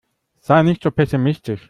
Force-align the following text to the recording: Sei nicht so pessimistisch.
Sei 0.39 0.63
nicht 0.63 0.81
so 0.81 0.89
pessimistisch. 0.89 1.59